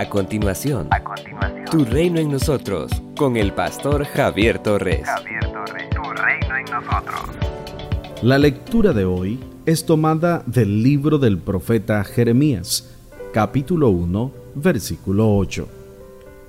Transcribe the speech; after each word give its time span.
A 0.00 0.08
continuación, 0.08 0.88
a 0.92 1.04
continuación, 1.04 1.66
Tu 1.66 1.84
reino 1.84 2.18
en 2.20 2.30
nosotros, 2.30 2.90
con 3.18 3.36
el 3.36 3.52
pastor 3.52 4.06
Javier 4.06 4.58
Torres. 4.58 5.02
Javier 5.04 5.52
Torres, 5.52 5.90
Tu 5.90 6.02
reino 6.02 6.56
en 6.56 6.64
nosotros. 6.64 7.20
La 8.22 8.38
lectura 8.38 8.94
de 8.94 9.04
hoy 9.04 9.38
es 9.66 9.84
tomada 9.84 10.42
del 10.46 10.82
libro 10.82 11.18
del 11.18 11.36
profeta 11.36 12.02
Jeremías, 12.02 12.96
capítulo 13.34 13.90
1, 13.90 14.32
versículo 14.54 15.36
8. 15.36 15.68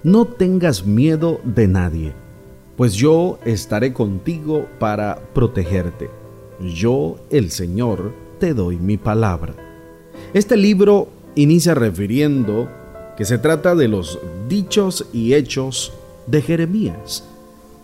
No 0.04 0.28
tengas 0.28 0.86
miedo 0.86 1.42
de 1.44 1.68
nadie, 1.68 2.14
pues 2.78 2.94
yo 2.94 3.38
estaré 3.44 3.92
contigo 3.92 4.66
para 4.80 5.20
protegerte. 5.34 6.10
Yo, 6.62 7.18
el 7.30 7.52
Señor, 7.52 8.14
te 8.40 8.54
doy 8.54 8.78
mi 8.78 8.96
palabra. 8.96 9.54
Este 10.34 10.56
libro 10.56 11.10
inicia 11.36 11.74
refiriendo 11.74 12.70
que 13.22 13.26
se 13.26 13.38
trata 13.38 13.76
de 13.76 13.88
los 13.88 14.18
dichos 14.50 15.06
y 15.14 15.36
hechos 15.36 15.94
de 16.26 16.42
Jeremías. 16.42 17.24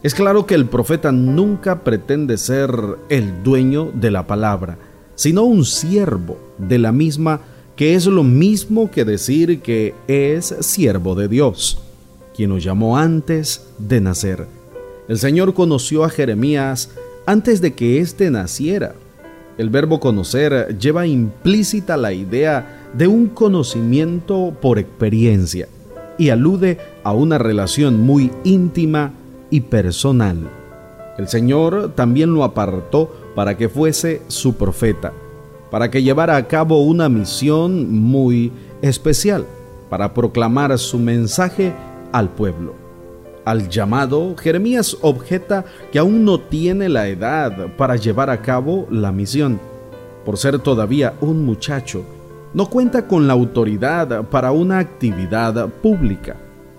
Es 0.01 0.15
claro 0.15 0.47
que 0.47 0.55
el 0.55 0.65
profeta 0.65 1.11
nunca 1.11 1.83
pretende 1.83 2.39
ser 2.39 2.71
el 3.09 3.43
dueño 3.43 3.91
de 3.93 4.09
la 4.09 4.25
palabra, 4.25 4.79
sino 5.13 5.43
un 5.43 5.63
siervo 5.63 6.39
de 6.57 6.79
la 6.79 6.91
misma 6.91 7.41
que 7.75 7.93
es 7.93 8.07
lo 8.07 8.23
mismo 8.23 8.89
que 8.89 9.05
decir 9.05 9.61
que 9.61 9.93
es 10.07 10.55
siervo 10.61 11.13
de 11.13 11.27
Dios, 11.27 11.83
quien 12.35 12.49
nos 12.49 12.63
llamó 12.63 12.97
antes 12.97 13.67
de 13.77 14.01
nacer. 14.01 14.47
El 15.07 15.19
Señor 15.19 15.53
conoció 15.53 16.03
a 16.03 16.09
Jeremías 16.09 16.89
antes 17.27 17.61
de 17.61 17.75
que 17.75 17.99
éste 17.99 18.31
naciera. 18.31 18.95
El 19.59 19.69
verbo 19.69 19.99
conocer 19.99 20.75
lleva 20.79 21.05
implícita 21.05 21.95
la 21.95 22.11
idea 22.11 22.76
de 22.93 23.07
un 23.07 23.27
conocimiento 23.27 24.53
por 24.61 24.79
experiencia 24.79 25.67
y 26.17 26.29
alude 26.29 26.77
a 27.03 27.13
una 27.13 27.37
relación 27.37 28.01
muy 28.01 28.31
íntima 28.43 29.13
y 29.49 29.61
personal. 29.61 30.49
El 31.17 31.27
Señor 31.27 31.93
también 31.95 32.33
lo 32.33 32.43
apartó 32.43 33.15
para 33.35 33.57
que 33.57 33.69
fuese 33.69 34.21
su 34.27 34.55
profeta, 34.55 35.13
para 35.71 35.89
que 35.89 36.03
llevara 36.03 36.35
a 36.35 36.47
cabo 36.47 36.81
una 36.81 37.09
misión 37.09 37.91
muy 37.91 38.51
especial, 38.81 39.45
para 39.89 40.13
proclamar 40.13 40.77
su 40.77 40.99
mensaje 40.99 41.73
al 42.11 42.29
pueblo. 42.29 42.73
Al 43.45 43.69
llamado, 43.69 44.35
Jeremías 44.35 44.97
objeta 45.01 45.65
que 45.91 45.99
aún 45.99 46.25
no 46.25 46.39
tiene 46.39 46.89
la 46.89 47.07
edad 47.07 47.75
para 47.77 47.95
llevar 47.95 48.29
a 48.29 48.41
cabo 48.41 48.87
la 48.91 49.11
misión, 49.11 49.59
por 50.25 50.37
ser 50.37 50.59
todavía 50.59 51.13
un 51.21 51.45
muchacho 51.45 52.03
no 52.53 52.69
cuenta 52.69 53.07
con 53.07 53.27
la 53.27 53.33
autoridad 53.33 54.23
para 54.29 54.51
una 54.51 54.79
actividad 54.79 55.67
pública. 55.69 56.35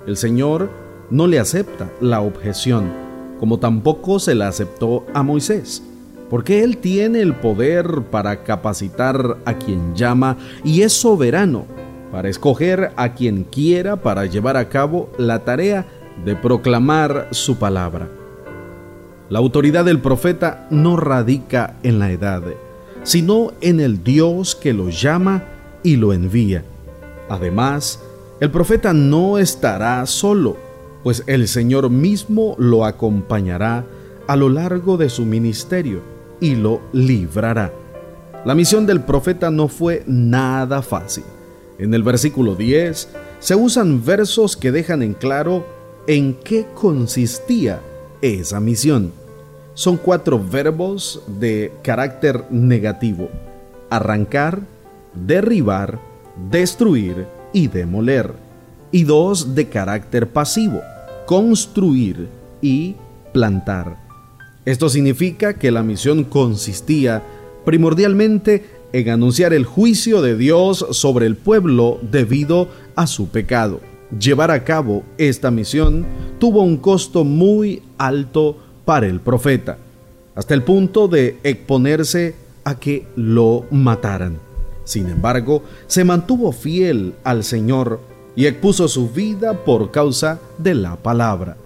El 0.07 0.17
Señor 0.17 0.71
no 1.11 1.27
le 1.27 1.39
acepta 1.39 1.91
la 2.01 2.21
objeción, 2.21 2.91
como 3.39 3.59
tampoco 3.59 4.19
se 4.19 4.35
la 4.35 4.49
aceptó 4.49 5.07
a 5.15 5.23
Moisés, 5.23 5.83
porque 6.31 6.63
Él 6.63 6.79
tiene 6.79 7.21
el 7.21 7.35
poder 7.35 8.03
para 8.11 8.43
capacitar 8.45 9.39
a 9.45 9.55
quien 9.55 9.95
llama 9.95 10.37
y 10.65 10.83
es 10.83 10.93
soberano 10.93 11.67
para 12.11 12.29
escoger 12.29 12.93
a 12.97 13.15
quien 13.15 13.45
quiera 13.45 13.97
para 13.97 14.27
llevar 14.27 14.57
a 14.57 14.69
cabo 14.69 15.11
la 15.19 15.45
tarea 15.45 15.87
de 16.25 16.35
proclamar 16.37 17.29
su 17.31 17.59
palabra. 17.59 18.09
La 19.29 19.39
autoridad 19.39 19.85
del 19.85 20.01
profeta 20.01 20.67
no 20.71 20.97
radica 20.97 21.77
en 21.83 21.99
la 21.99 22.11
edad, 22.11 22.43
sino 23.03 23.53
en 23.61 23.79
el 23.81 24.03
Dios 24.03 24.55
que 24.57 24.73
lo 24.73 24.89
llama 24.89 25.45
y 25.89 25.97
lo 25.97 26.13
envía. 26.13 26.65
Además, 27.31 27.99
el 28.41 28.51
profeta 28.51 28.93
no 28.93 29.39
estará 29.39 30.05
solo, 30.05 30.59
pues 31.03 31.23
el 31.27 31.49
Señor 31.49 31.89
mismo 31.89 32.55
lo 32.59 32.85
acompañará 32.85 33.87
a 34.27 34.37
lo 34.37 34.51
largo 34.51 34.99
de 34.99 35.09
su 35.09 35.25
ministerio 35.25 36.03
y 36.43 36.57
lo 36.57 36.83
librará. 36.93 37.73
La 38.45 38.55
misión 38.55 38.85
del 38.85 39.01
profeta 39.01 39.51
no 39.51 39.69
fue 39.69 40.05
nada 40.07 40.83
fácil. 40.83 41.25
En 41.79 41.95
el 41.95 42.03
versículo 42.03 42.55
10 42.55 43.09
se 43.41 43.55
usan 43.55 44.05
versos 44.05 44.59
que 44.59 44.73
dejan 44.73 45.03
en 45.03 45.15
claro 45.15 45.65
en 46.07 46.35
qué 46.35 46.67
consistía 46.75 47.81
esa 48.21 48.61
misión. 48.61 49.11
Son 49.73 49.97
cuatro 49.97 50.39
verbos 50.39 51.23
de 51.27 51.73
carácter 51.83 52.45
negativo. 52.51 53.31
Arrancar, 53.89 54.61
derribar, 55.15 56.01
destruir 56.51 57.27
y 57.53 57.69
demoler. 57.69 58.33
Y 58.91 59.05
dos 59.05 59.55
de 59.55 59.69
carácter 59.69 60.29
pasivo, 60.29 60.81
construir 61.27 62.29
y 62.63 62.97
plantar. 63.33 63.99
Esto 64.65 64.89
significa 64.89 65.55
que 65.55 65.71
la 65.71 65.83
misión 65.83 66.25
consistía 66.25 67.23
primordialmente 67.65 68.65
en 68.93 69.11
anunciar 69.11 69.53
el 69.53 69.65
juicio 69.65 70.23
de 70.23 70.37
Dios 70.37 70.87
sobre 70.93 71.27
el 71.27 71.37
pueblo 71.37 71.99
debido 72.03 72.69
a 72.97 73.07
su 73.07 73.29
pecado. 73.29 73.81
Llevar 74.19 74.51
a 74.51 74.65
cabo 74.65 75.03
esta 75.19 75.51
misión 75.51 76.07
tuvo 76.39 76.63
un 76.63 76.79
costo 76.79 77.25
muy 77.25 77.83
alto 77.99 78.57
para 78.87 79.07
el 79.07 79.21
profeta, 79.21 79.77
hasta 80.35 80.55
el 80.55 80.63
punto 80.63 81.09
de 81.09 81.39
exponerse 81.43 82.35
a 82.65 82.79
que 82.79 83.07
lo 83.17 83.67
mataran. 83.71 84.48
Sin 84.89 85.11
embargo, 85.11 85.63
se 85.87 86.03
mantuvo 86.03 86.51
fiel 86.51 87.13
al 87.23 87.45
Señor 87.45 88.01
y 88.35 88.47
expuso 88.47 88.89
su 88.89 89.11
vida 89.11 89.67
por 89.67 89.91
causa 89.91 90.41
de 90.57 90.75
la 90.75 90.97
palabra. 90.97 91.59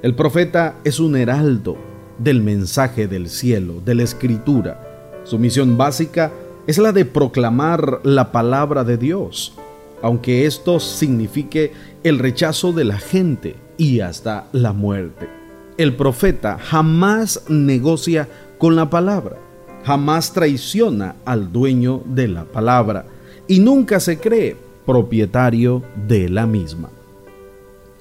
El 0.00 0.14
profeta 0.14 0.76
es 0.82 0.98
un 0.98 1.14
heraldo 1.14 1.76
del 2.16 2.40
mensaje 2.40 3.06
del 3.06 3.28
cielo, 3.28 3.82
de 3.84 3.94
la 3.96 4.04
escritura. 4.04 5.20
Su 5.24 5.38
misión 5.38 5.76
básica 5.76 6.32
es 6.66 6.78
la 6.78 6.92
de 6.92 7.04
proclamar 7.04 8.00
la 8.02 8.32
palabra 8.32 8.82
de 8.82 8.96
Dios, 8.96 9.52
aunque 10.00 10.46
esto 10.46 10.80
signifique 10.80 11.74
el 12.02 12.18
rechazo 12.18 12.72
de 12.72 12.84
la 12.84 12.96
gente 12.96 13.56
y 13.76 14.00
hasta 14.00 14.46
la 14.52 14.72
muerte. 14.72 15.28
El 15.76 15.96
profeta 15.96 16.56
jamás 16.58 17.42
negocia 17.50 18.26
con 18.56 18.74
la 18.74 18.88
palabra 18.88 19.43
jamás 19.84 20.32
traiciona 20.32 21.16
al 21.24 21.52
dueño 21.52 22.02
de 22.06 22.28
la 22.28 22.44
palabra 22.44 23.06
y 23.46 23.60
nunca 23.60 24.00
se 24.00 24.18
cree 24.18 24.56
propietario 24.86 25.82
de 26.06 26.28
la 26.28 26.46
misma. 26.46 26.90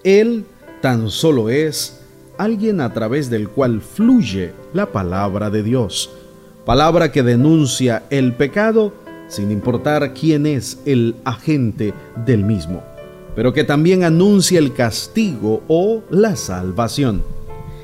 Él 0.04 0.46
tan 0.82 1.10
solo 1.10 1.50
es 1.50 2.02
alguien 2.38 2.82
a 2.82 2.94
través 2.94 3.30
del 3.30 3.50
cual 3.50 3.82
fluye 3.82 4.54
la 4.74 4.92
palabra 4.92 5.50
de 5.50 5.64
Dios, 5.64 6.10
palabra 6.66 7.12
que 7.12 7.24
denuncia 7.24 8.04
el 8.10 8.34
pecado 8.34 8.94
sin 9.28 9.52
importar 9.52 10.14
quién 10.14 10.46
es 10.46 10.80
el 10.86 11.16
agente 11.24 11.94
del 12.26 12.44
mismo, 12.44 12.84
pero 13.36 13.54
que 13.54 13.64
también 13.64 14.04
anuncia 14.04 14.60
el 14.60 14.74
castigo 14.74 15.64
o 15.68 16.04
la 16.10 16.36
salvación. 16.36 17.24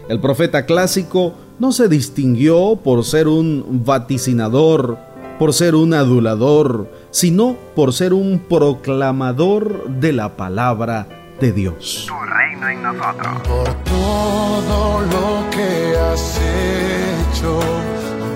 El 0.09 0.19
profeta 0.19 0.65
clásico 0.65 1.33
no 1.59 1.73
se 1.73 1.89
distinguió 1.89 2.79
por 2.81 3.03
ser 3.03 3.27
un 3.27 3.81
vaticinador, 3.85 4.97
por 5.37 5.53
ser 5.53 5.75
un 5.75 5.93
adulador, 5.93 6.89
sino 7.11 7.57
por 7.75 7.93
ser 7.93 8.13
un 8.13 8.39
proclamador 8.39 9.89
de 9.89 10.13
la 10.13 10.37
palabra 10.37 11.07
de 11.39 11.51
Dios. 11.51 12.07
Tu 12.07 12.13
reino 12.13 12.69
en 12.69 12.81
nosotros. 12.81 13.41
Por 13.47 13.73
todo 13.83 15.01
lo 15.01 15.49
que 15.51 15.97
has 15.97 16.39
hecho, 16.39 17.59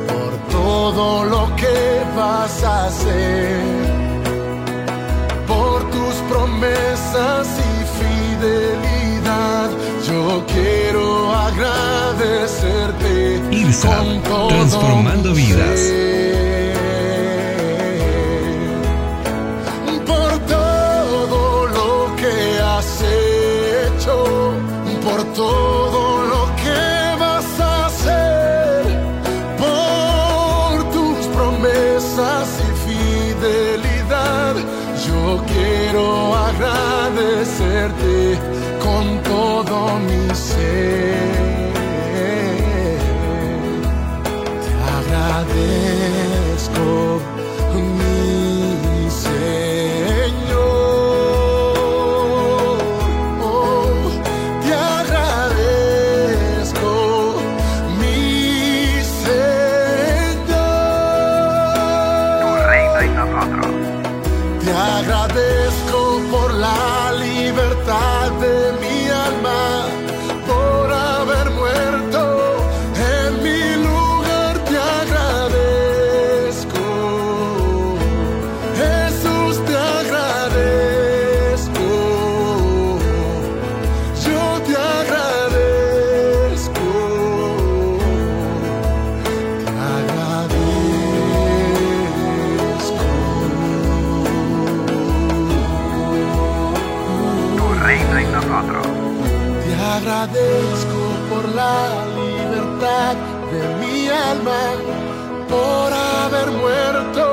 por 0.07 0.51
todo 0.51 1.23
lo 1.25 1.55
que 1.55 2.03
vas 2.15 2.63
a 2.63 2.87
hacer, 2.87 3.61
por 5.47 5.89
tus 5.91 6.15
promesas 6.29 7.47
y 7.57 7.83
fidelidad, 8.03 8.92
agradecerte 12.53 13.41
transformando 14.49 15.33
vidas. 15.33 15.79
Por 20.05 20.39
todo 20.47 21.67
lo 21.67 22.15
que 22.15 22.59
has 22.61 23.01
hecho, 23.01 24.53
por 25.03 25.23
todo 25.33 26.25
lo 26.25 26.55
que 26.61 27.15
vas 27.19 27.59
a 27.59 27.85
hacer, 27.87 28.85
por 29.57 30.83
tus 30.91 31.25
promesas 31.35 32.47
y 32.59 32.61
fidelidad, 32.87 34.55
yo 35.07 35.43
quiero 35.47 36.35
agradecerte 36.35 38.37
con 38.83 39.03
todo 39.23 39.75
mi 39.99 40.35
ser. 40.35 40.62
por 66.33 66.51
la 66.55 67.02
agradezco 100.23 101.01
por 101.29 101.49
la 101.53 102.05
libertad 102.15 103.15
de 103.51 103.61
mi 103.81 104.07
alma, 104.07 104.63
por 105.49 105.91
haber 105.93 106.51
muerto 106.51 107.32